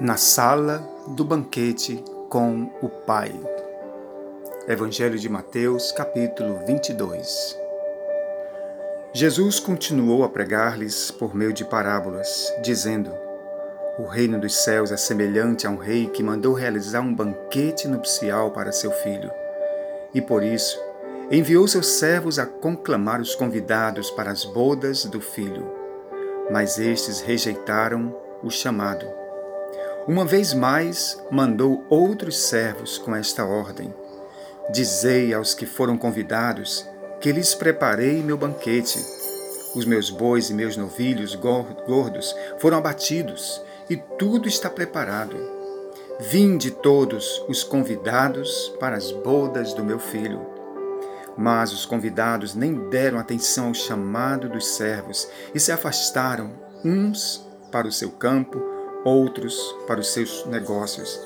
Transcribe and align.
na 0.00 0.18
sala 0.18 0.86
do 1.06 1.24
banquete 1.24 2.04
com 2.28 2.70
o 2.82 2.88
Pai. 2.88 3.32
Evangelho 4.68 5.18
de 5.18 5.26
Mateus, 5.26 5.90
capítulo 5.90 6.60
22. 6.66 7.58
Jesus 9.14 9.58
continuou 9.58 10.22
a 10.22 10.28
pregar-lhes 10.28 11.10
por 11.10 11.34
meio 11.34 11.52
de 11.52 11.64
parábolas, 11.64 12.52
dizendo: 12.62 13.10
O 13.98 14.04
reino 14.04 14.38
dos 14.38 14.56
céus 14.56 14.92
é 14.92 14.98
semelhante 14.98 15.66
a 15.66 15.70
um 15.70 15.78
rei 15.78 16.08
que 16.08 16.22
mandou 16.22 16.52
realizar 16.52 17.00
um 17.00 17.14
banquete 17.14 17.88
nupcial 17.88 18.50
para 18.50 18.72
seu 18.72 18.90
filho. 18.90 19.30
E 20.12 20.20
por 20.20 20.42
isso, 20.42 20.78
enviou 21.30 21.66
seus 21.66 21.86
servos 21.86 22.38
a 22.38 22.44
conclamar 22.44 23.18
os 23.18 23.34
convidados 23.34 24.10
para 24.10 24.30
as 24.30 24.44
bodas 24.44 25.06
do 25.06 25.22
filho. 25.22 25.72
Mas 26.50 26.78
estes 26.78 27.22
rejeitaram 27.22 28.14
o 28.42 28.50
chamado 28.50 29.25
uma 30.06 30.24
vez 30.24 30.54
mais, 30.54 31.20
mandou 31.32 31.84
outros 31.90 32.38
servos 32.38 32.96
com 32.96 33.14
esta 33.14 33.44
ordem: 33.44 33.92
Dizei 34.72 35.34
aos 35.34 35.52
que 35.52 35.66
foram 35.66 35.98
convidados 35.98 36.86
que 37.20 37.32
lhes 37.32 37.54
preparei 37.54 38.22
meu 38.22 38.36
banquete. 38.36 39.04
Os 39.74 39.84
meus 39.84 40.08
bois 40.08 40.48
e 40.48 40.54
meus 40.54 40.76
novilhos 40.76 41.34
gordos 41.34 42.34
foram 42.58 42.78
abatidos 42.78 43.60
e 43.90 43.96
tudo 43.96 44.48
está 44.48 44.70
preparado. 44.70 45.36
Vinde 46.20 46.70
todos 46.70 47.44
os 47.48 47.64
convidados 47.64 48.72
para 48.80 48.96
as 48.96 49.10
bodas 49.10 49.74
do 49.74 49.84
meu 49.84 49.98
filho. 49.98 50.40
Mas 51.36 51.72
os 51.72 51.84
convidados 51.84 52.54
nem 52.54 52.88
deram 52.88 53.18
atenção 53.18 53.66
ao 53.68 53.74
chamado 53.74 54.48
dos 54.48 54.68
servos 54.76 55.28
e 55.54 55.60
se 55.60 55.72
afastaram, 55.72 56.52
uns 56.82 57.46
para 57.70 57.86
o 57.86 57.92
seu 57.92 58.10
campo, 58.12 58.75
outros 59.06 59.56
para 59.86 60.00
os 60.00 60.12
seus 60.12 60.44
negócios, 60.46 61.20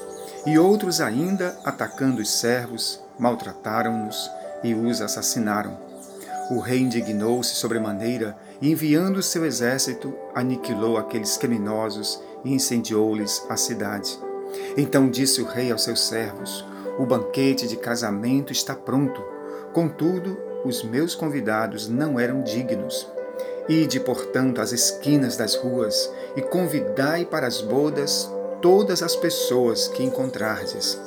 e 0.47 0.59
outros 0.59 1.01
ainda, 1.01 1.59
atacando 1.65 2.21
os 2.21 2.31
servos, 2.31 3.01
maltrataram-nos 3.19 4.31
e 4.63 4.75
os 4.75 5.01
assassinaram. 5.01 5.79
O 6.51 6.59
rei 6.59 6.81
indignou-se 6.81 7.55
sobremaneira 7.55 8.37
e, 8.61 8.71
enviando 8.71 9.23
seu 9.23 9.47
exército, 9.47 10.15
aniquilou 10.35 10.99
aqueles 10.99 11.39
criminosos 11.39 12.21
e 12.45 12.53
incendiou-lhes 12.53 13.43
a 13.49 13.57
cidade. 13.57 14.19
Então 14.77 15.09
disse 15.09 15.41
o 15.41 15.47
rei 15.47 15.73
aos 15.73 15.85
seus 15.85 16.01
servos: 16.01 16.65
O 16.99 17.07
banquete 17.07 17.67
de 17.67 17.77
casamento 17.77 18.53
está 18.53 18.75
pronto, 18.75 19.23
contudo, 19.73 20.37
os 20.65 20.83
meus 20.83 21.15
convidados 21.15 21.89
não 21.89 22.21
eram 22.21 22.43
dignos. 22.43 23.07
Ide, 23.69 24.01
portanto, 24.01 24.61
às 24.61 24.73
esquinas 24.73 25.37
das 25.37 25.55
ruas 25.55 26.11
e 26.37 26.43
convidai 26.43 27.25
para 27.25 27.47
as 27.47 27.61
bodas 27.61 28.29
todas 28.61 29.03
as 29.03 29.17
pessoas 29.17 29.89
que 29.89 30.03
encontrardes. 30.03 30.99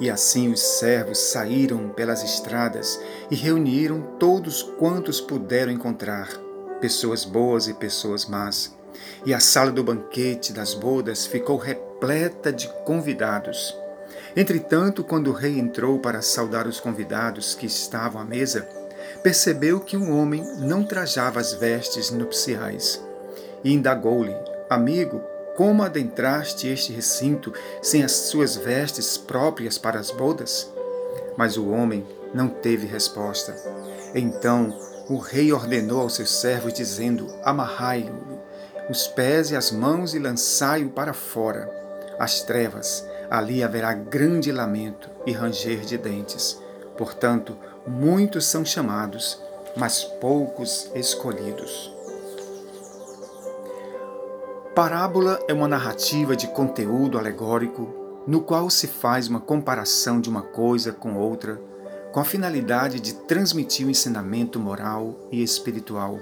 E 0.00 0.08
assim 0.08 0.52
os 0.52 0.60
servos 0.60 1.18
saíram 1.18 1.88
pelas 1.88 2.22
estradas 2.22 3.00
e 3.30 3.34
reuniram 3.34 4.00
todos 4.18 4.62
quantos 4.62 5.20
puderam 5.20 5.72
encontrar, 5.72 6.28
pessoas 6.80 7.24
boas 7.24 7.66
e 7.66 7.74
pessoas 7.74 8.26
más. 8.26 8.76
E 9.26 9.34
a 9.34 9.40
sala 9.40 9.72
do 9.72 9.82
banquete 9.82 10.52
das 10.52 10.74
bodas 10.74 11.26
ficou 11.26 11.56
repleta 11.56 12.52
de 12.52 12.68
convidados. 12.84 13.76
Entretanto, 14.36 15.02
quando 15.02 15.28
o 15.28 15.32
rei 15.32 15.58
entrou 15.58 15.98
para 15.98 16.22
saudar 16.22 16.66
os 16.66 16.78
convidados 16.78 17.54
que 17.54 17.66
estavam 17.66 18.22
à 18.22 18.24
mesa, 18.24 18.68
percebeu 19.22 19.80
que 19.80 19.96
um 19.96 20.18
homem 20.18 20.44
não 20.58 20.84
trajava 20.84 21.40
as 21.40 21.52
vestes 21.52 22.10
nupciais 22.10 23.02
e 23.62 23.72
indagou-lhe: 23.72 24.34
Amigo, 24.68 25.20
como 25.56 25.82
adentraste 25.82 26.68
este 26.68 26.92
recinto 26.92 27.52
sem 27.82 28.04
as 28.04 28.12
suas 28.12 28.56
vestes 28.56 29.18
próprias 29.18 29.76
para 29.76 29.98
as 29.98 30.10
bodas? 30.10 30.70
Mas 31.36 31.56
o 31.56 31.68
homem 31.68 32.06
não 32.32 32.48
teve 32.48 32.86
resposta. 32.86 33.54
Então 34.14 34.76
o 35.08 35.16
rei 35.16 35.52
ordenou 35.52 36.02
aos 36.02 36.14
seus 36.14 36.40
servos, 36.40 36.72
dizendo: 36.72 37.28
Amarrai-o 37.42 38.38
os 38.88 39.06
pés 39.06 39.50
e 39.50 39.56
as 39.56 39.70
mãos 39.70 40.14
e 40.14 40.18
lançai-o 40.18 40.88
para 40.88 41.12
fora. 41.12 41.70
As 42.18 42.42
trevas, 42.42 43.06
ali 43.30 43.62
haverá 43.62 43.92
grande 43.92 44.50
lamento 44.50 45.10
e 45.26 45.32
ranger 45.32 45.80
de 45.80 45.98
dentes. 45.98 46.58
Portanto, 46.96 47.56
muitos 47.88 48.44
são 48.46 48.64
chamados, 48.64 49.40
mas 49.76 50.04
poucos 50.04 50.90
escolhidos. 50.94 51.92
Parábola 54.74 55.40
é 55.48 55.52
uma 55.52 55.66
narrativa 55.66 56.36
de 56.36 56.46
conteúdo 56.48 57.18
alegórico 57.18 58.22
no 58.26 58.42
qual 58.42 58.68
se 58.68 58.86
faz 58.86 59.26
uma 59.26 59.40
comparação 59.40 60.20
de 60.20 60.28
uma 60.28 60.42
coisa 60.42 60.92
com 60.92 61.16
outra, 61.16 61.60
com 62.12 62.20
a 62.20 62.24
finalidade 62.24 63.00
de 63.00 63.14
transmitir 63.14 63.86
o 63.86 63.88
um 63.88 63.90
ensinamento 63.90 64.60
moral 64.60 65.18
e 65.32 65.42
espiritual, 65.42 66.20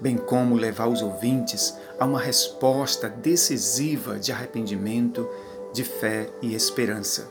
bem 0.00 0.16
como 0.16 0.56
levar 0.56 0.88
os 0.88 1.00
ouvintes 1.00 1.74
a 1.98 2.04
uma 2.04 2.20
resposta 2.20 3.08
decisiva 3.08 4.18
de 4.18 4.32
arrependimento, 4.32 5.28
de 5.72 5.84
fé 5.84 6.28
e 6.42 6.54
esperança. 6.54 7.30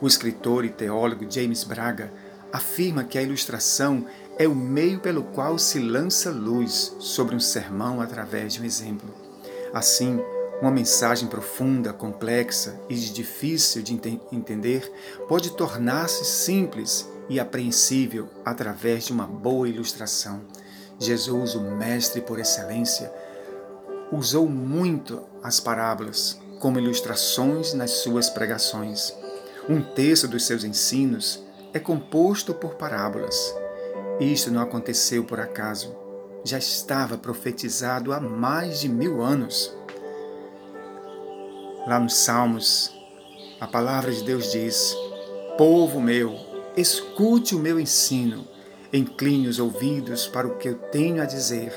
O 0.00 0.06
escritor 0.06 0.64
e 0.64 0.70
teólogo 0.70 1.26
James 1.28 1.62
Braga 1.62 2.10
afirma 2.52 3.04
que 3.04 3.18
a 3.18 3.22
ilustração 3.22 4.06
é 4.38 4.48
o 4.48 4.54
meio 4.54 5.00
pelo 5.00 5.22
qual 5.22 5.58
se 5.58 5.78
lança 5.78 6.30
luz 6.30 6.96
sobre 6.98 7.34
um 7.34 7.40
sermão 7.40 8.00
através 8.00 8.54
de 8.54 8.62
um 8.62 8.64
exemplo. 8.64 9.14
Assim, 9.72 10.20
uma 10.60 10.70
mensagem 10.70 11.28
profunda, 11.28 11.92
complexa 11.92 12.78
e 12.88 12.94
difícil 12.94 13.82
de 13.82 13.94
entender 14.30 14.90
pode 15.28 15.50
tornar-se 15.50 16.24
simples 16.24 17.08
e 17.28 17.38
apreensível 17.38 18.28
através 18.44 19.04
de 19.04 19.12
uma 19.12 19.26
boa 19.26 19.68
ilustração. 19.68 20.42
Jesus, 20.98 21.54
o 21.54 21.60
Mestre 21.60 22.20
por 22.20 22.38
excelência, 22.38 23.12
usou 24.12 24.48
muito 24.48 25.22
as 25.42 25.60
parábolas 25.60 26.38
como 26.58 26.78
ilustrações 26.78 27.72
nas 27.72 27.90
suas 27.90 28.28
pregações. 28.28 29.14
Um 29.68 29.80
terço 29.80 30.28
dos 30.28 30.44
seus 30.46 30.64
ensinos 30.64 31.42
é 31.72 31.78
composto 31.78 32.52
por 32.52 32.74
parábolas. 32.74 33.54
Isto 34.18 34.50
não 34.50 34.60
aconteceu 34.60 35.24
por 35.24 35.40
acaso. 35.40 35.94
Já 36.44 36.58
estava 36.58 37.16
profetizado 37.16 38.12
há 38.12 38.20
mais 38.20 38.80
de 38.80 38.88
mil 38.88 39.22
anos. 39.22 39.74
Lá 41.86 41.98
nos 41.98 42.16
Salmos, 42.16 42.92
a 43.60 43.66
palavra 43.66 44.12
de 44.12 44.22
Deus 44.24 44.52
diz: 44.52 44.96
Povo 45.56 46.00
meu, 46.00 46.34
escute 46.76 47.54
o 47.54 47.58
meu 47.58 47.78
ensino, 47.78 48.46
incline 48.92 49.48
os 49.48 49.58
ouvidos 49.58 50.26
para 50.26 50.46
o 50.46 50.56
que 50.56 50.68
eu 50.68 50.74
tenho 50.74 51.22
a 51.22 51.26
dizer. 51.26 51.72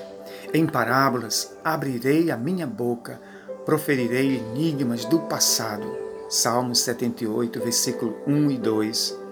Em 0.54 0.66
parábolas 0.66 1.56
abrirei 1.64 2.31
a 2.31 2.38
minha 2.38 2.68
boca, 2.68 3.22
proferirei 3.66 4.38
enigmas 4.38 5.06
do 5.06 5.20
passado. 5.20 6.04
Salmos 6.30 6.80
78, 6.80 7.60
versículo 7.60 8.18
1 8.25 8.52
e 8.52 8.58
2. 8.58 9.22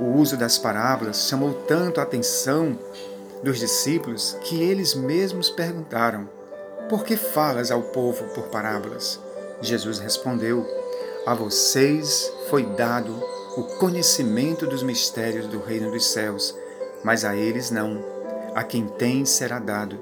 O 0.00 0.16
uso 0.16 0.36
das 0.36 0.56
parábolas 0.56 1.28
chamou 1.28 1.52
tanto 1.66 1.98
a 1.98 2.04
atenção 2.04 2.78
dos 3.42 3.58
discípulos 3.58 4.36
que 4.42 4.62
eles 4.62 4.94
mesmos 4.94 5.50
perguntaram: 5.50 6.28
Por 6.88 7.04
que 7.04 7.16
falas 7.16 7.70
ao 7.70 7.82
povo 7.82 8.24
por 8.26 8.44
parábolas? 8.44 9.18
Jesus 9.60 9.98
respondeu: 9.98 10.64
A 11.26 11.34
vocês 11.34 12.32
foi 12.48 12.64
dado 12.64 13.12
o 13.56 13.64
conhecimento 13.78 14.68
dos 14.68 14.84
mistérios 14.84 15.46
do 15.48 15.58
reino 15.58 15.90
dos 15.90 16.06
céus, 16.06 16.56
mas 17.02 17.24
a 17.24 17.34
eles 17.34 17.70
não. 17.70 18.04
A 18.54 18.62
quem 18.62 18.86
tem 18.86 19.24
será 19.24 19.58
dado, 19.58 19.98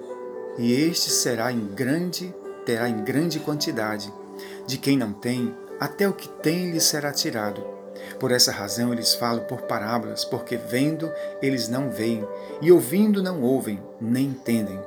e 0.59 0.73
este 0.73 1.11
será 1.11 1.51
em 1.51 1.67
grande, 1.67 2.35
terá 2.67 2.89
em 2.89 3.03
grande 3.03 3.41
quantidade. 3.41 4.13
De 4.67 4.77
quem 4.77 4.97
não 4.97 5.13
tem, 5.13 5.55
até 5.81 6.07
o 6.07 6.13
que 6.13 6.29
tem 6.29 6.71
lhe 6.71 6.81
será 6.81 7.13
tirado. 7.13 7.63
Por 8.19 8.33
essa 8.33 8.53
razão 8.53 8.93
eles 8.93 9.15
falam 9.15 9.45
por 9.45 9.63
parábolas, 9.63 10.25
porque 10.25 10.57
vendo 10.57 11.13
eles 11.43 11.69
não 11.69 11.91
veem, 11.91 12.27
e 12.61 12.73
ouvindo 12.73 13.23
não 13.23 13.43
ouvem, 13.43 13.83
nem 14.01 14.27
entendem. 14.27 14.79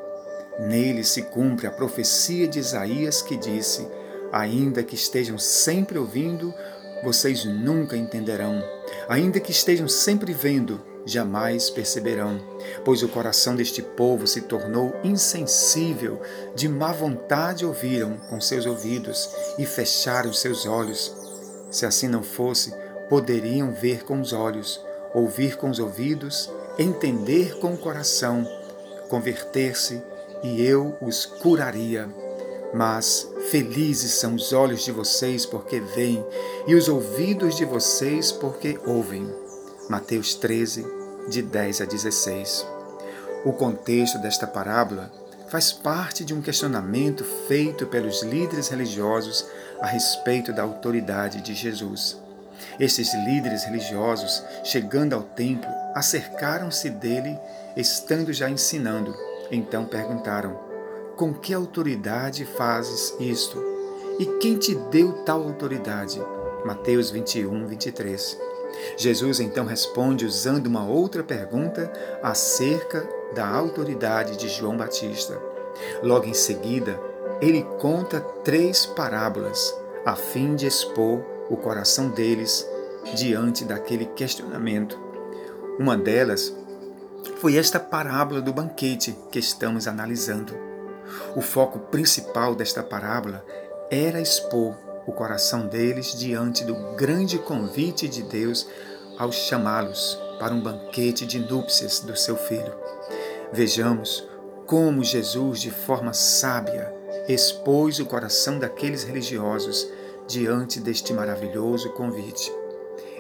Nele 0.60 1.04
se 1.04 1.21
cumpre 1.21 1.68
a 1.68 1.71
profecia 1.71 2.48
de 2.48 2.60
Isaías 2.60 3.21
que 3.21 3.38
disse: 3.38 3.88
Ainda 4.31 4.83
que 4.83 4.95
estejam 4.95 5.38
sempre 5.38 5.98
ouvindo, 5.98 6.54
vocês 7.04 7.45
nunca 7.45 7.95
entenderão. 7.95 8.62
Ainda 9.07 9.39
que 9.39 9.51
estejam 9.51 9.88
sempre 9.88 10.33
vendo, 10.33 10.81
jamais 11.06 11.69
perceberão. 11.69 12.39
Pois 12.83 13.01
o 13.04 13.07
coração 13.07 13.56
deste 13.56 13.81
povo 13.81 14.27
se 14.27 14.42
tornou 14.42 14.94
insensível, 15.04 16.22
de 16.56 16.68
má 16.68 16.92
vontade 16.92 17.65
ouviram 17.65 18.18
com 18.30 18.39
seus 18.42 18.65
ouvidos 18.65 19.30
e 19.57 19.65
fecharam 19.65 20.33
seus 20.33 20.65
olhos. 20.65 21.15
Se 21.72 21.86
assim 21.86 22.07
não 22.07 22.24
fosse, 22.24 22.74
poderiam 23.09 23.71
ver 23.71 24.03
com 24.03 24.21
os 24.21 24.31
olhos, 24.31 24.79
ouvir 25.13 25.57
com 25.57 25.69
os 25.69 25.79
ouvidos, 25.79 26.50
entender 26.77 27.57
com 27.59 27.73
o 27.73 27.77
coração, 27.77 28.47
converter-se 29.09 30.01
e 30.44 30.63
eu 30.63 30.95
os 31.01 31.25
curaria. 31.25 32.07
Mas 32.73 33.27
Felizes 33.50 34.11
são 34.11 34.35
os 34.35 34.53
olhos 34.53 34.83
de 34.83 34.91
vocês 34.91 35.45
porque 35.45 35.79
veem, 35.79 36.23
e 36.67 36.75
os 36.75 36.88
ouvidos 36.88 37.56
de 37.56 37.65
vocês 37.65 38.31
porque 38.31 38.79
ouvem. 38.85 39.27
Mateus 39.89 40.35
13, 40.35 40.85
de 41.27 41.41
10 41.41 41.81
a 41.81 41.85
16. 41.85 42.65
O 43.44 43.53
contexto 43.53 44.19
desta 44.19 44.45
parábola 44.45 45.12
faz 45.47 45.71
parte 45.71 46.23
de 46.23 46.33
um 46.33 46.41
questionamento 46.41 47.23
feito 47.47 47.88
pelos 47.88 48.21
líderes 48.21 48.67
religiosos 48.67 49.45
a 49.81 49.88
respeito 49.88 50.53
da 50.53 50.62
autoridade 50.62 51.41
de 51.41 51.55
Jesus. 51.55 52.28
Estes 52.79 53.13
líderes 53.13 53.63
religiosos, 53.63 54.44
chegando 54.63 55.13
ao 55.13 55.21
templo, 55.21 55.69
acercaram-se 55.94 56.89
dele, 56.89 57.38
estando 57.75 58.31
já 58.33 58.50
ensinando. 58.50 59.15
Então 59.51 59.85
perguntaram: 59.85 60.59
Com 61.15 61.33
que 61.33 61.53
autoridade 61.53 62.45
fazes 62.45 63.15
isto? 63.19 63.63
E 64.19 64.25
quem 64.39 64.57
te 64.57 64.75
deu 64.75 65.23
tal 65.23 65.44
autoridade? 65.44 66.21
Mateus 66.65 67.09
21, 67.09 67.67
23. 67.67 68.38
Jesus 68.97 69.39
então 69.39 69.65
responde 69.65 70.25
usando 70.25 70.67
uma 70.67 70.85
outra 70.85 71.23
pergunta 71.23 71.91
acerca 72.21 73.07
da 73.33 73.47
autoridade 73.47 74.38
de 74.38 74.47
João 74.50 74.77
Batista. 74.77 75.41
Logo 76.03 76.25
em 76.25 76.33
seguida, 76.33 77.00
ele 77.41 77.63
conta 77.79 78.19
três 78.19 78.85
parábolas 78.85 79.73
a 80.05 80.15
fim 80.15 80.55
de 80.55 80.67
expor 80.67 81.23
o 81.50 81.57
coração 81.57 82.10
deles 82.10 82.66
diante 83.16 83.66
daquele 83.66 84.06
questionamento. 84.06 85.00
Uma 85.80 85.98
delas 85.98 86.54
foi 87.38 87.57
esta 87.57 87.80
parábola 87.80 88.42
do 88.42 88.54
banquete 88.54 89.18
que 89.31 89.40
estamos 89.40 89.88
analisando. 89.88 90.54
O 91.36 91.42
foco 91.42 91.80
principal 91.80 92.54
desta 92.54 92.84
parábola 92.84 93.44
era 93.90 94.22
expor 94.22 94.75
o 95.07 95.12
coração 95.12 95.68
deles 95.68 96.13
diante 96.13 96.63
do 96.63 96.75
grande 96.96 97.40
convite 97.40 98.07
de 98.07 98.22
Deus 98.24 98.68
ao 99.18 99.31
chamá-los 99.31 100.19
para 100.40 100.54
um 100.54 100.62
banquete 100.62 101.25
de 101.25 101.40
núpcias 101.40 102.00
do 102.00 102.16
seu 102.16 102.38
filho. 102.38 102.74
Vejamos 103.51 104.28
como 104.66 105.04
Jesus, 105.04 105.60
de 105.62 105.72
forma 105.72 106.13
sábia, 106.13 106.94
expôs 107.28 108.00
o 108.00 108.06
coração 108.06 108.60
daqueles 108.60 109.04
religiosos 109.04 109.88
diante 110.29 110.79
deste 110.79 111.11
maravilhoso 111.11 111.89
convite. 111.89 112.53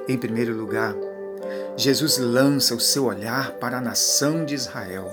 Em 0.07 0.15
primeiro 0.15 0.55
lugar, 0.55 0.95
Jesus 1.75 2.19
lança 2.19 2.75
o 2.75 2.79
seu 2.79 3.05
olhar 3.05 3.53
para 3.53 3.79
a 3.79 3.81
nação 3.81 4.45
de 4.45 4.53
Israel. 4.53 5.09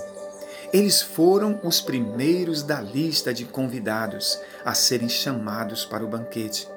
Eles 0.72 1.00
foram 1.00 1.58
os 1.64 1.80
primeiros 1.80 2.62
da 2.62 2.82
lista 2.82 3.32
de 3.32 3.46
convidados 3.46 4.38
a 4.62 4.74
serem 4.74 5.08
chamados 5.08 5.86
para 5.86 6.04
o 6.04 6.08
banquete. 6.08 6.68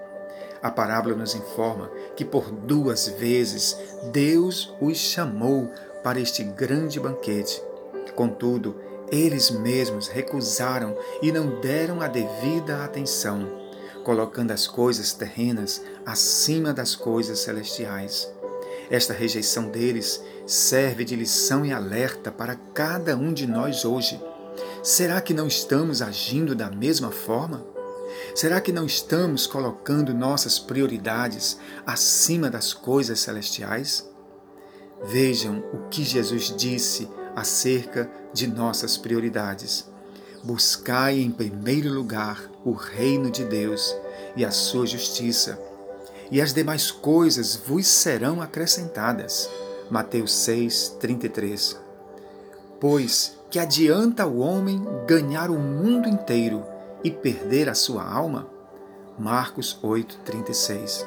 A 0.61 0.71
parábola 0.71 1.15
nos 1.15 1.35
informa 1.35 1.91
que 2.15 2.23
por 2.23 2.49
duas 2.49 3.09
vezes 3.09 3.75
Deus 4.13 4.73
os 4.79 4.97
chamou 4.97 5.69
para 6.01 6.19
este 6.19 6.43
grande 6.43 6.97
banquete. 6.97 7.61
Contudo, 8.15 8.75
eles 9.11 9.49
mesmos 9.49 10.07
recusaram 10.07 10.95
e 11.21 11.31
não 11.31 11.59
deram 11.59 12.01
a 12.01 12.07
devida 12.07 12.83
atenção, 12.83 13.58
colocando 14.03 14.51
as 14.51 14.67
coisas 14.67 15.13
terrenas 15.13 15.81
acima 16.05 16.73
das 16.73 16.95
coisas 16.95 17.39
celestiais. 17.39 18.27
Esta 18.89 19.13
rejeição 19.13 19.69
deles 19.69 20.21
serve 20.47 21.05
de 21.05 21.15
lição 21.15 21.65
e 21.65 21.71
alerta 21.71 22.31
para 22.31 22.55
cada 22.73 23.15
um 23.15 23.31
de 23.31 23.45
nós 23.45 23.85
hoje. 23.85 24.19
Será 24.81 25.21
que 25.21 25.33
não 25.33 25.47
estamos 25.47 26.01
agindo 26.01 26.55
da 26.55 26.71
mesma 26.71 27.11
forma? 27.11 27.63
Será 28.33 28.59
que 28.59 28.71
não 28.71 28.85
estamos 28.85 29.45
colocando 29.45 30.13
nossas 30.13 30.57
prioridades 30.57 31.59
acima 31.85 32.49
das 32.49 32.73
coisas 32.73 33.19
celestiais? 33.19 34.09
Vejam 35.05 35.63
o 35.71 35.87
que 35.89 36.03
Jesus 36.03 36.53
disse 36.57 37.07
acerca 37.35 38.09
de 38.33 38.47
nossas 38.47 38.97
prioridades. 38.97 39.87
Buscai 40.43 41.19
em 41.19 41.31
primeiro 41.31 41.93
lugar 41.93 42.49
o 42.69 42.73
reino 42.73 43.31
de 43.31 43.43
Deus 43.43 43.95
e 44.35 44.45
a 44.45 44.51
sua 44.51 44.85
justiça, 44.85 45.59
e 46.29 46.39
as 46.39 46.53
demais 46.53 46.91
coisas 46.91 47.55
vos 47.55 47.87
serão 47.87 48.41
acrescentadas. 48.41 49.49
Mateus 49.89 50.31
6, 50.33 50.97
33. 50.99 51.79
Pois 52.79 53.35
que 53.49 53.57
adianta 53.57 54.27
o 54.27 54.39
homem 54.39 54.79
ganhar 55.07 55.49
o 55.49 55.57
mundo 55.57 56.07
inteiro 56.07 56.63
e 57.03 57.09
perder 57.09 57.67
a 57.67 57.73
sua 57.73 58.07
alma? 58.07 58.47
Marcos 59.17 59.79
8, 59.81 60.19
36. 60.19 61.05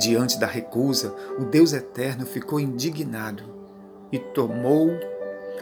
Diante 0.00 0.38
da 0.38 0.46
recusa, 0.46 1.14
o 1.38 1.44
Deus 1.44 1.72
eterno 1.72 2.26
ficou 2.26 2.58
indignado 2.58 3.44
e 4.10 4.18
tomou 4.18 4.90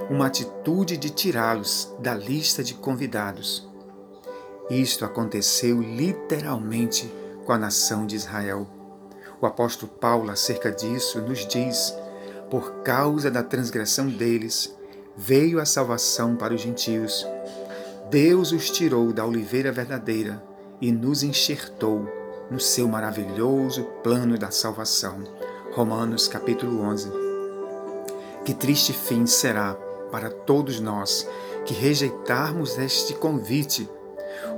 uma 0.09 0.27
atitude 0.27 0.97
de 0.97 1.11
tirá-los 1.11 1.95
da 1.99 2.15
lista 2.15 2.65
de 2.65 2.73
convidados. 2.73 3.70
Isto 4.71 5.05
aconteceu 5.05 5.83
literalmente 5.83 7.13
com 7.45 7.53
a 7.53 7.59
nação 7.59 8.07
de 8.07 8.15
Israel. 8.15 8.69
O 9.41 9.47
apóstolo 9.47 9.91
Paulo, 9.91 10.31
acerca 10.31 10.71
disso, 10.71 11.21
nos 11.21 11.45
diz: 11.45 11.93
por 12.49 12.83
causa 12.83 13.31
da 13.31 13.43
transgressão 13.43 14.09
deles, 14.09 14.73
veio 15.17 15.61
a 15.61 15.67
salvação 15.67 16.37
para 16.37 16.55
os 16.55 16.61
gentios. 16.61 17.27
Deus 18.09 18.53
os 18.53 18.71
tirou 18.71 19.13
da 19.13 19.27
oliveira 19.27 19.73
verdadeira 19.73 20.43
e 20.81 20.93
nos 20.93 21.23
enxertou 21.23 22.09
no 22.51 22.61
seu 22.61 22.89
maravilhoso 22.89 23.85
plano 24.03 24.39
da 24.39 24.51
salvação. 24.51 25.23
Romanos 25.73 26.27
capítulo 26.29 26.81
11. 26.83 27.11
Que 28.45 28.55
triste 28.55 28.93
fim 28.93 29.27
será 29.27 29.75
para 30.11 30.31
todos 30.31 30.81
nós 30.81 31.27
que 31.65 31.75
rejeitarmos 31.75 32.79
este 32.79 33.15
convite. 33.15 33.89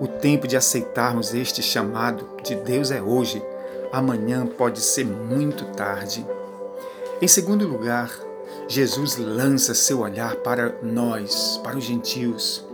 O 0.00 0.06
tempo 0.06 0.46
de 0.46 0.56
aceitarmos 0.56 1.34
este 1.34 1.62
chamado 1.62 2.28
de 2.42 2.54
Deus 2.54 2.90
é 2.90 3.00
hoje. 3.00 3.42
Amanhã 3.92 4.46
pode 4.46 4.80
ser 4.80 5.04
muito 5.04 5.64
tarde. 5.72 6.26
Em 7.20 7.28
segundo 7.28 7.66
lugar, 7.66 8.10
Jesus 8.68 9.16
lança 9.16 9.74
seu 9.74 10.00
olhar 10.00 10.36
para 10.36 10.74
nós, 10.82 11.60
para 11.62 11.76
os 11.76 11.84
gentios 11.84 12.66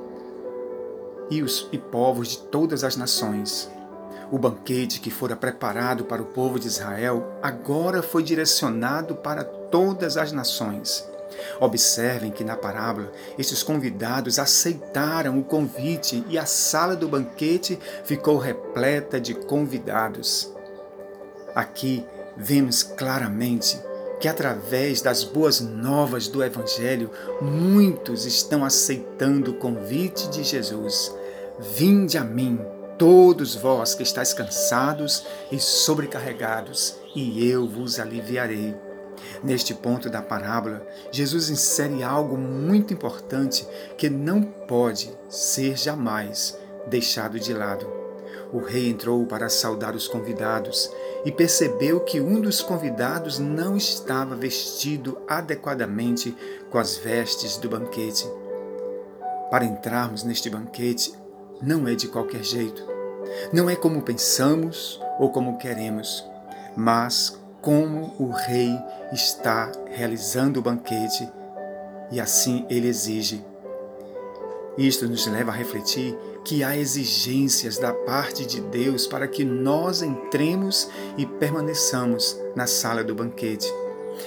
e 1.31 1.43
os 1.43 1.69
e 1.73 1.79
povos 1.79 2.29
de 2.29 2.39
todas 2.39 2.85
as 2.85 2.97
nações. 2.97 3.71
O 4.31 4.39
banquete 4.39 5.01
que 5.01 5.11
fora 5.11 5.35
preparado 5.35 6.05
para 6.05 6.23
o 6.23 6.27
povo 6.27 6.59
de 6.59 6.67
Israel 6.67 7.33
agora 7.43 8.03
foi 8.03 8.23
direcionado 8.23 9.17
para 9.17 9.43
todas 9.43 10.17
as 10.17 10.33
nações. 10.33 11.09
Observem 11.61 12.31
que 12.31 12.45
na 12.45 12.57
parábola 12.57 13.13
estes 13.39 13.63
convidados 13.63 14.39
aceitaram 14.39 15.39
o 15.39 15.45
convite 15.45 16.25
e 16.29 16.39
a 16.39 16.47
sala 16.47 16.97
do 16.97 17.09
banquete 17.09 17.79
ficou 18.05 18.39
repleta 18.39 19.21
de 19.21 19.35
convidados. 19.35 20.53
Aqui 21.55 22.05
vemos 22.37 22.83
claramente 22.83 23.81
que 24.21 24.29
através 24.29 25.01
das 25.01 25.23
boas 25.23 25.61
novas 25.61 26.27
do 26.29 26.43
Evangelho, 26.43 27.11
muitos 27.41 28.27
estão 28.27 28.65
aceitando 28.65 29.53
o 29.53 29.55
convite 29.55 30.29
de 30.29 30.43
Jesus. 30.43 31.15
Vinde 31.59 32.19
a 32.19 32.25
mim, 32.25 32.61
todos 32.99 33.55
vós 33.55 33.95
que 33.95 34.03
estáis 34.03 34.35
cansados 34.35 35.25
e 35.53 35.61
sobrecarregados, 35.61 36.97
e 37.15 37.49
eu 37.49 37.69
vos 37.69 37.99
aliviarei. 38.01 38.75
Neste 39.43 39.75
ponto 39.75 40.11
da 40.11 40.23
parábola, 40.23 40.87
Jesus 41.11 41.49
insere 41.49 42.03
algo 42.03 42.37
muito 42.37 42.93
importante 42.93 43.67
que 43.97 44.11
não 44.11 44.43
pode 44.43 45.13
ser 45.29 45.77
jamais 45.77 46.57
deixado 46.87 47.39
de 47.39 47.53
lado. 47.53 47.87
O 48.53 48.61
rei 48.61 48.89
entrou 48.89 49.27
para 49.27 49.49
saudar 49.49 49.95
os 49.95 50.09
convidados 50.09 50.91
e 51.25 51.31
percebeu 51.31 52.01
que 52.01 52.21
um 52.21 52.41
dos 52.41 52.63
convidados 52.63 53.39
não 53.39 53.77
estava 53.77 54.35
vestido 54.35 55.19
adequadamente 55.29 56.35
com 56.71 56.79
as 56.79 56.97
vestes 56.97 57.59
do 57.59 57.69
banquete. 57.69 58.27
Para 59.51 59.65
entrarmos 59.65 60.25
neste 60.25 60.49
banquete, 60.49 61.13
não 61.61 61.87
é 61.87 61.95
de 61.95 62.09
qualquer 62.09 62.43
jeito. 62.43 62.83
Não 63.53 63.69
é 63.69 63.77
como 63.77 64.03
pensamos 64.03 65.01
ou 65.19 65.31
como 65.31 65.59
queremos, 65.59 66.25
mas 66.77 67.39
como 67.69 68.15
o 68.19 68.31
rei 68.31 68.75
está 69.13 69.71
realizando 69.91 70.59
o 70.59 70.63
banquete 70.63 71.29
e 72.11 72.19
assim 72.19 72.65
ele 72.71 72.89
exige. 72.89 73.45
Isto 74.79 75.07
nos 75.07 75.27
leva 75.27 75.51
a 75.51 75.55
refletir 75.55 76.17
que 76.47 76.65
há 76.65 76.75
exigências 76.75 77.77
da 77.77 77.93
parte 77.93 78.47
de 78.47 78.63
Deus 78.63 79.07
para 79.07 79.29
que 79.29 79.45
nós 79.45 80.01
entremos 80.01 80.89
e 81.19 81.27
permaneçamos 81.27 82.41
na 82.57 82.67
sala 82.67 83.05
do 83.05 83.15
banquete. 83.15 83.71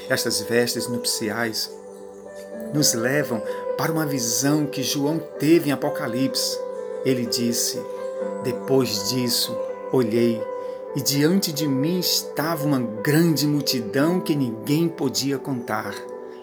Estas 0.07 0.41
vestes 0.41 0.87
nupciais 0.87 1.67
nos 2.75 2.93
levam 2.93 3.41
para 3.75 3.91
uma 3.91 4.05
visão 4.05 4.67
que 4.67 4.83
João 4.83 5.17
teve 5.39 5.69
em 5.69 5.73
Apocalipse. 5.73 6.59
Ele 7.03 7.25
disse: 7.25 7.81
Depois 8.43 9.09
disso, 9.09 9.57
olhei 9.91 10.39
e 10.95 11.01
diante 11.01 11.53
de 11.53 11.67
mim 11.67 11.99
estava 11.99 12.65
uma 12.65 12.79
grande 12.79 13.47
multidão 13.47 14.19
que 14.19 14.35
ninguém 14.35 14.89
podia 14.89 15.37
contar, 15.37 15.95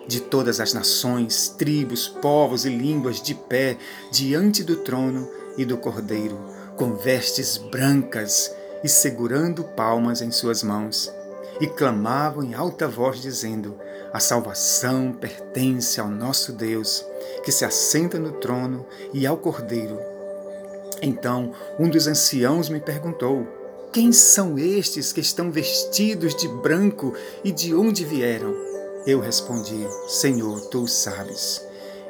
de 0.07 0.21
todas 0.21 0.59
as 0.59 0.73
nações, 0.73 1.51
tribos, 1.51 2.09
povos 2.09 2.65
e 2.65 2.71
línguas 2.71 3.21
de 3.21 3.35
pé 3.35 3.77
diante 4.11 4.65
do 4.65 4.77
trono 4.77 5.29
e 5.59 5.67
do 5.67 5.77
Cordeiro, 5.77 6.39
com 6.77 6.95
vestes 6.95 7.59
brancas 7.59 8.55
e 8.83 8.89
segurando 8.89 9.65
palmas 9.65 10.23
em 10.23 10.31
suas 10.31 10.63
mãos. 10.63 11.13
E 11.61 11.67
clamavam 11.67 12.43
em 12.43 12.55
alta 12.55 12.87
voz, 12.87 13.21
dizendo: 13.21 13.77
A 14.13 14.21
salvação 14.21 15.13
pertence 15.13 16.01
ao 16.01 16.09
nosso 16.09 16.53
Deus, 16.53 17.05
que 17.45 17.51
se 17.51 17.65
assenta 17.65 18.19
no 18.19 18.33
trono 18.33 18.87
e 19.13 19.27
ao 19.27 19.37
Cordeiro. 19.37 19.99
Então 21.03 21.53
um 21.79 21.89
dos 21.89 22.07
anciãos 22.07 22.69
me 22.69 22.81
perguntou: 22.81 23.58
quem 23.93 24.13
são 24.13 24.59
estes 24.59 25.13
que 25.13 25.21
estão 25.21 25.51
vestidos 25.51 26.35
de 26.35 26.47
branco 26.49 27.15
e 27.43 27.51
de 27.51 27.75
onde 27.75 28.05
vieram? 28.05 28.55
Eu 29.07 29.21
respondi: 29.21 29.87
Senhor, 30.09 30.61
tu 30.67 30.87
sabes. 30.87 31.67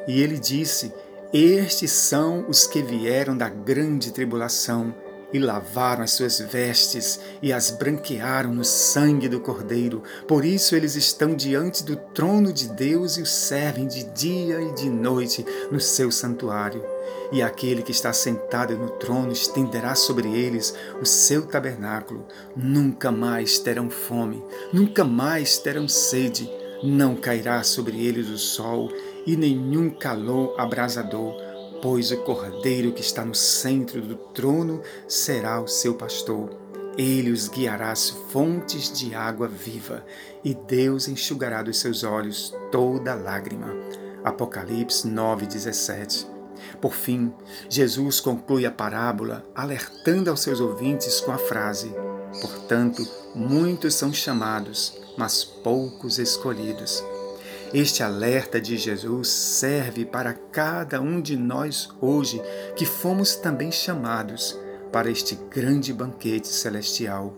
E 0.06 0.20
ele 0.20 0.38
disse: 0.38 0.92
Estes 1.32 1.92
são 1.92 2.46
os 2.48 2.66
que 2.66 2.82
vieram 2.82 3.36
da 3.36 3.48
grande 3.48 4.10
tribulação 4.10 4.94
e 5.32 5.38
lavaram 5.38 6.02
as 6.02 6.12
suas 6.12 6.38
vestes 6.38 7.20
e 7.42 7.52
as 7.52 7.70
branquearam 7.70 8.52
no 8.52 8.64
sangue 8.64 9.28
do 9.28 9.40
Cordeiro. 9.40 10.02
Por 10.26 10.44
isso 10.44 10.74
eles 10.74 10.96
estão 10.96 11.34
diante 11.34 11.84
do 11.84 11.96
trono 11.96 12.52
de 12.52 12.68
Deus 12.68 13.18
e 13.18 13.22
o 13.22 13.26
servem 13.26 13.86
de 13.86 14.04
dia 14.04 14.60
e 14.60 14.72
de 14.72 14.88
noite 14.88 15.44
no 15.70 15.80
seu 15.80 16.10
santuário. 16.10 16.82
E 17.30 17.42
aquele 17.42 17.82
que 17.82 17.90
está 17.90 18.12
sentado 18.12 18.76
no 18.76 18.90
trono 18.90 19.32
estenderá 19.32 19.94
sobre 19.94 20.28
eles 20.28 20.74
o 21.00 21.04
seu 21.04 21.46
tabernáculo. 21.46 22.26
Nunca 22.56 23.12
mais 23.12 23.58
terão 23.58 23.90
fome, 23.90 24.42
nunca 24.72 25.04
mais 25.04 25.58
terão 25.58 25.88
sede. 25.88 26.50
Não 26.82 27.16
cairá 27.16 27.62
sobre 27.64 28.06
eles 28.06 28.28
o 28.28 28.38
sol 28.38 28.90
e 29.26 29.36
nenhum 29.36 29.90
calor 29.90 30.54
abrasador 30.58 31.34
pois 31.82 32.10
o 32.10 32.16
cordeiro 32.18 32.92
que 32.92 33.00
está 33.00 33.24
no 33.24 33.34
centro 33.34 34.00
do 34.00 34.16
trono 34.16 34.82
será 35.06 35.60
o 35.60 35.68
seu 35.68 35.94
pastor. 35.94 36.50
Ele 36.96 37.30
os 37.30 37.48
guiará 37.48 37.92
às 37.92 38.10
fontes 38.10 38.92
de 38.92 39.14
água 39.14 39.46
viva, 39.46 40.04
e 40.44 40.54
Deus 40.54 41.06
enxugará 41.06 41.62
dos 41.62 41.78
seus 41.78 42.02
olhos 42.02 42.52
toda 42.72 43.14
lágrima. 43.14 43.72
Apocalipse 44.24 45.06
9:17. 45.08 46.37
Por 46.80 46.94
fim, 46.94 47.32
Jesus 47.68 48.20
conclui 48.20 48.64
a 48.64 48.70
parábola 48.70 49.44
alertando 49.54 50.30
aos 50.30 50.40
seus 50.40 50.60
ouvintes 50.60 51.20
com 51.20 51.32
a 51.32 51.38
frase: 51.38 51.92
Portanto, 52.40 53.06
muitos 53.34 53.94
são 53.94 54.12
chamados, 54.12 54.96
mas 55.16 55.42
poucos 55.44 56.18
escolhidos. 56.18 57.02
Este 57.74 58.02
alerta 58.02 58.60
de 58.60 58.78
Jesus 58.78 59.28
serve 59.28 60.06
para 60.06 60.32
cada 60.32 61.00
um 61.00 61.20
de 61.20 61.36
nós 61.36 61.90
hoje, 62.00 62.40
que 62.76 62.86
fomos 62.86 63.36
também 63.36 63.70
chamados 63.70 64.58
para 64.90 65.10
este 65.10 65.34
grande 65.50 65.92
banquete 65.92 66.48
celestial. 66.48 67.34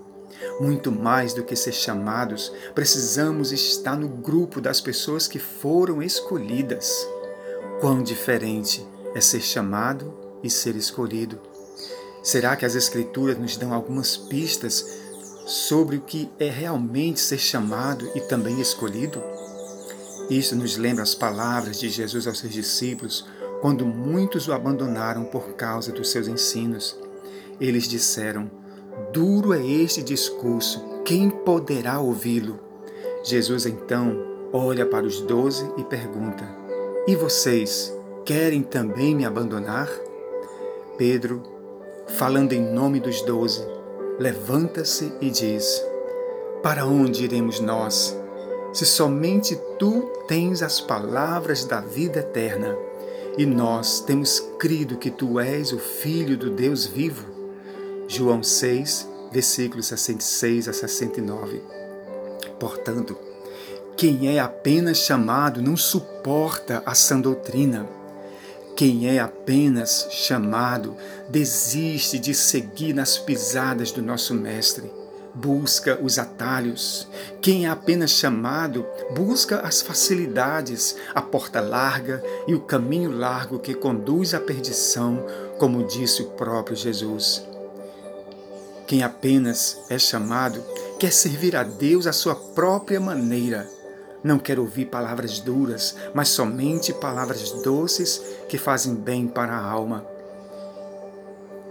Muito 0.61 0.93
mais 0.93 1.35
do 1.35 1.43
que 1.43 1.57
ser 1.57 1.73
chamados, 1.73 2.53
precisamos 2.75 3.51
estar 3.51 3.97
no 3.97 4.09
grupo 4.09 4.61
das 4.61 4.81
pessoas 4.81 5.27
que 5.27 5.39
foram 5.39 6.01
escolhidas. 6.03 7.09
Quão 7.81 8.03
diferente 8.03 8.87
é 9.15 9.21
ser 9.21 9.41
chamado 9.41 10.13
e 10.43 10.51
ser 10.51 10.77
escolhido. 10.77 11.39
Será 12.23 12.55
que 12.57 12.67
as 12.67 12.75
Escrituras 12.75 13.39
nos 13.39 13.57
dão 13.57 13.73
algumas 13.73 14.17
pistas 14.17 14.85
sobre 15.47 15.97
o 15.97 16.01
que 16.01 16.31
é 16.39 16.49
realmente 16.49 17.21
ser 17.21 17.39
chamado 17.39 18.09
e 18.15 18.21
também 18.21 18.61
escolhido? 18.61 19.23
Isso 20.29 20.55
nos 20.55 20.77
lembra 20.77 21.03
as 21.03 21.15
palavras 21.15 21.79
de 21.81 21.89
Jesus 21.89 22.27
aos 22.27 22.39
seus 22.39 22.53
discípulos 22.53 23.27
quando 23.61 23.85
muitos 23.85 24.49
o 24.49 24.53
abandonaram 24.53 25.25
por 25.25 25.55
causa 25.55 25.93
dos 25.93 26.11
seus 26.11 26.29
ensinos. 26.29 26.97
Eles 27.61 27.89
disseram: 27.89 28.51
Duro 29.13 29.53
é 29.53 29.67
este 29.67 30.03
discurso, 30.03 31.03
quem 31.05 31.31
poderá 31.31 32.01
ouvi-lo? 32.01 32.61
Jesus 33.25 33.67
então 33.67 34.17
olha 34.53 34.87
para 34.87 35.07
os 35.07 35.21
doze 35.21 35.69
e 35.77 35.85
pergunta: 35.85 36.49
E 37.07 37.17
vocês 37.17 37.93
querem 38.25 38.63
também 38.63 39.15
me 39.15 39.25
abandonar? 39.25 39.89
Pedro, 40.97 41.43
falando 42.07 42.53
em 42.53 42.61
nome 42.61 43.01
dos 43.01 43.23
doze, 43.23 43.67
levanta-se 44.19 45.13
e 45.21 45.31
diz: 45.31 45.85
Para 46.63 46.87
onde 46.87 47.25
iremos 47.25 47.61
nós? 47.61 48.21
se 48.73 48.87
somente 48.87 49.59
tu 49.79 50.03
tens 50.29 50.63
as 50.63 50.81
palavras 50.81 51.65
da 51.65 51.81
vida 51.81 52.21
eterna 52.21 52.77
e 53.37 53.45
nós 53.45 54.01
temos 54.01 54.41
crido 54.59 54.97
que 54.97 55.11
tu 55.11 55.41
és 55.41 55.73
o 55.73 55.79
Filho 55.79 56.37
do 56.37 56.51
Deus 56.51 56.87
vivo. 56.87 57.27
João 58.07 58.43
6, 58.43 59.09
versículos 59.33 59.87
66 59.87 60.69
a 60.69 60.73
69. 60.73 61.63
Portanto, 62.59 63.17
quem 63.97 64.35
é 64.35 64.41
apenas 64.41 64.99
chamado 64.99 65.63
não 65.63 65.77
suporta 65.77 66.83
a 66.85 66.95
sã 66.95 67.21
doutrina. 67.21 67.89
Quem 68.81 69.07
é 69.07 69.19
apenas 69.19 70.09
chamado 70.11 70.97
desiste 71.29 72.19
de 72.19 72.33
seguir 72.33 72.95
nas 72.95 73.19
pisadas 73.19 73.93
do 73.93 74.01
nosso 74.01 74.33
Mestre 74.33 74.91
busca 75.35 76.01
os 76.03 76.19
atalhos. 76.19 77.07
Quem 77.43 77.67
é 77.67 77.69
apenas 77.69 78.11
chamado 78.11 78.87
busca 79.15 79.61
as 79.61 79.83
facilidades, 79.83 80.97
a 81.15 81.21
porta 81.21 81.61
larga 81.61 82.25
e 82.49 82.55
o 82.55 82.61
caminho 82.61 83.11
largo 83.11 83.59
que 83.59 83.75
conduz 83.75 84.33
à 84.33 84.41
perdição, 84.41 85.27
como 85.59 85.87
disse 85.87 86.23
o 86.23 86.31
próprio 86.31 86.75
Jesus. 86.75 87.47
Quem 88.87 89.03
apenas 89.03 89.77
é 89.91 89.99
chamado 89.99 90.65
quer 90.99 91.13
servir 91.13 91.55
a 91.55 91.63
Deus 91.63 92.07
à 92.07 92.15
sua 92.15 92.35
própria 92.35 92.99
maneira. 92.99 93.69
Não 94.23 94.39
quer 94.39 94.59
ouvir 94.59 94.87
palavras 94.87 95.41
duras, 95.41 95.97
mas 96.13 96.29
somente 96.29 96.93
palavras 96.93 97.53
doces 97.63 98.23
que 98.49 98.59
fazem 98.59 98.95
bem 98.95 99.27
para 99.27 99.53
a 99.53 99.65
alma. 99.65 100.05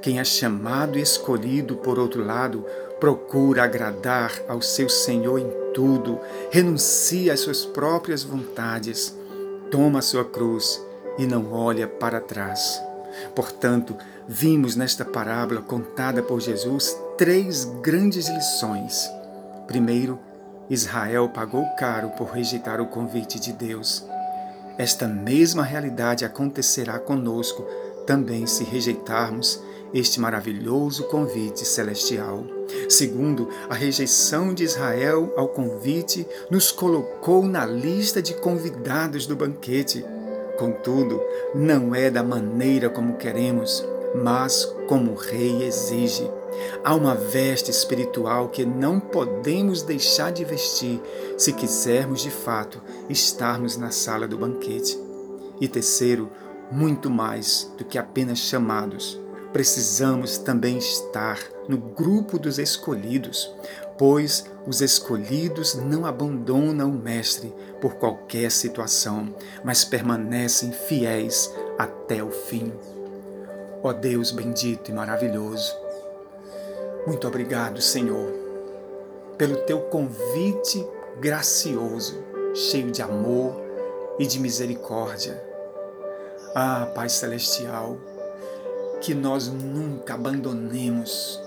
Quem 0.02 0.20
é 0.20 0.24
chamado 0.24 0.98
e 0.98 1.02
escolhido, 1.02 1.76
por 1.76 2.00
outro 2.00 2.26
lado, 2.26 2.66
procura 3.00 3.64
agradar 3.64 4.32
ao 4.48 4.62
seu 4.62 4.90
Senhor 4.90 5.40
em 5.40 5.50
tudo, 5.74 6.20
renuncia 6.50 7.34
às 7.34 7.42
suas 7.42 7.66
próprias 7.66 8.24
vontades, 8.24 9.16
toma 9.70 10.00
a 10.00 10.02
sua 10.02 10.26
cruz 10.26 10.82
e 11.18 11.26
não 11.26 11.52
olha 11.52 11.88
para 11.88 12.20
trás. 12.20 12.82
Portanto, 13.36 13.96
vimos 14.28 14.76
nesta 14.76 15.04
parábola 15.04 15.62
contada 15.62 16.22
por 16.22 16.40
Jesus 16.40 16.98
três 17.18 17.66
grandes 17.82 18.30
lições. 18.30 19.10
Primeiro, 19.68 20.20
Israel 20.70 21.30
pagou 21.30 21.66
caro 21.78 22.10
por 22.10 22.30
rejeitar 22.30 22.80
o 22.80 22.86
convite 22.86 23.40
de 23.40 23.52
Deus. 23.52 24.06
Esta 24.78 25.08
mesma 25.08 25.64
realidade 25.64 26.24
acontecerá 26.24 27.00
conosco 27.00 27.66
também 28.06 28.46
se 28.46 28.64
rejeitarmos 28.64 29.62
este 29.94 30.20
maravilhoso 30.20 31.06
convite 31.06 31.66
celestial. 31.66 32.44
Segundo, 32.88 33.50
a 33.70 33.74
rejeição 33.74 34.54
de 34.54 34.64
Israel 34.64 35.34
ao 35.36 35.48
convite 35.48 36.28
nos 36.52 36.72
colocou 36.72 37.46
na 37.46 37.66
lista 37.66 38.22
de 38.22 38.36
convidados 38.36 39.26
do 39.26 39.36
banquete. 39.36 40.06
Contudo, 40.58 41.20
não 41.56 41.96
é 41.96 42.12
da 42.12 42.22
maneira 42.22 42.90
como 42.90 43.18
queremos, 43.18 43.84
mas 44.16 44.66
como 44.88 45.14
o 45.14 45.16
rei 45.16 45.64
exige. 45.64 46.30
Há 46.84 46.96
uma 46.96 47.16
veste 47.16 47.70
espiritual 47.72 48.50
que 48.50 48.66
não 48.66 49.00
podemos 49.00 49.82
deixar 49.82 50.32
de 50.32 50.44
vestir 50.44 51.02
se 51.38 51.54
quisermos 51.54 52.22
de 52.22 52.32
fato 52.32 52.82
estarmos 53.10 53.78
na 53.78 53.92
sala 53.92 54.28
do 54.28 54.38
banquete. 54.38 54.98
E 55.60 55.68
terceiro, 55.68 56.30
muito 56.72 57.10
mais 57.10 57.72
do 57.78 57.84
que 57.84 57.98
apenas 57.98 58.40
chamados, 58.40 59.20
precisamos 59.52 60.38
também 60.38 60.78
estar 60.78 61.40
no 61.68 61.78
grupo 61.78 62.38
dos 62.38 62.60
escolhidos, 62.60 63.52
pois 63.98 64.46
os 64.66 64.82
escolhidos 64.82 65.76
não 65.76 66.06
abandonam 66.06 66.90
o 66.90 66.98
Mestre 66.98 67.54
por 67.82 67.96
qualquer 67.96 68.52
situação, 68.52 69.34
mas 69.64 69.84
permanecem 69.84 70.72
fiéis 70.72 71.54
até 71.78 72.24
o 72.24 72.32
fim. 72.32 72.72
Ó 73.82 73.94
Deus 73.94 74.32
bendito 74.32 74.92
e 74.92 74.94
maravilhoso, 74.94 75.74
muito 77.10 77.28
obrigado, 77.28 77.82
Senhor, 77.82 78.32
pelo 79.36 79.58
teu 79.64 79.82
convite 79.82 80.88
gracioso, 81.20 82.24
cheio 82.54 82.92
de 82.92 83.02
amor 83.02 83.60
e 84.20 84.28
de 84.28 84.40
misericórdia. 84.40 85.44
Ah, 86.54 86.92
Pai 86.94 87.10
Celestial, 87.10 87.98
que 89.02 89.16
nós 89.16 89.48
nunca 89.48 90.14
abandonemos 90.14 91.42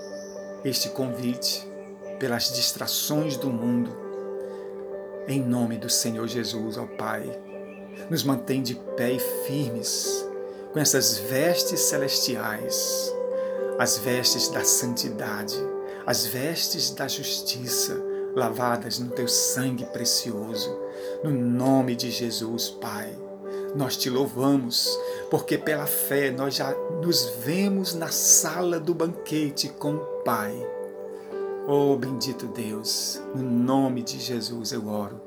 este 0.65 0.89
convite 0.89 1.65
pelas 2.19 2.51
distrações 2.51 3.37
do 3.37 3.49
mundo. 3.49 3.89
Em 5.29 5.41
nome 5.41 5.77
do 5.77 5.89
Senhor 5.89 6.27
Jesus, 6.27 6.77
ó 6.77 6.85
Pai, 6.97 7.39
nos 8.09 8.21
mantém 8.21 8.61
de 8.61 8.75
pé 8.97 9.13
e 9.13 9.19
firmes 9.47 10.27
com 10.73 10.79
essas 10.79 11.19
vestes 11.19 11.79
celestiais, 11.79 13.15
as 13.79 13.97
vestes 13.97 14.49
da 14.49 14.63
santidade, 14.63 15.57
as 16.05 16.25
vestes 16.25 16.91
da 16.91 17.07
justiça, 17.07 17.99
lavadas 18.35 18.99
no 18.99 19.09
teu 19.09 19.27
sangue 19.27 19.85
precioso. 19.85 20.75
No 21.23 21.31
nome 21.31 21.95
de 21.95 22.11
Jesus, 22.11 22.69
Pai, 22.69 23.13
nós 23.75 23.97
te 23.97 24.09
louvamos, 24.09 24.97
porque 25.29 25.57
pela 25.57 25.85
fé 25.85 26.31
nós 26.31 26.55
já 26.55 26.71
nos 27.01 27.29
vemos 27.43 27.93
na 27.93 28.09
sala 28.09 28.79
do 28.79 28.93
banquete 28.93 29.69
com 29.69 29.95
o 29.95 30.05
Pai. 30.23 30.53
Oh, 31.67 31.95
bendito 31.95 32.47
Deus, 32.47 33.21
no 33.33 33.41
nome 33.41 34.03
de 34.03 34.19
Jesus 34.19 34.71
eu 34.71 34.87
oro. 34.87 35.21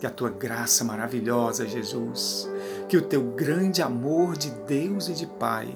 Que 0.00 0.06
a 0.06 0.10
tua 0.10 0.28
graça 0.28 0.84
maravilhosa, 0.84 1.66
Jesus, 1.66 2.48
que 2.88 2.96
o 2.96 3.02
teu 3.02 3.22
grande 3.22 3.80
amor 3.80 4.36
de 4.36 4.50
Deus 4.50 5.08
e 5.08 5.12
de 5.12 5.26
Pai, 5.26 5.74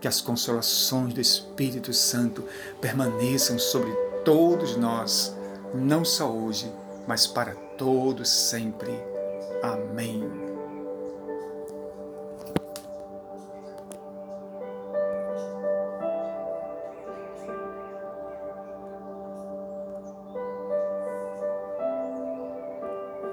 que 0.00 0.08
as 0.08 0.20
consolações 0.20 1.12
do 1.12 1.20
Espírito 1.20 1.92
Santo 1.92 2.44
permaneçam 2.80 3.58
sobre 3.58 3.92
todos 4.24 4.76
nós, 4.76 5.36
não 5.74 6.04
só 6.04 6.30
hoje, 6.30 6.72
mas 7.06 7.26
para 7.26 7.54
todos 7.76 8.28
sempre. 8.28 8.92
Amém. 9.62 10.49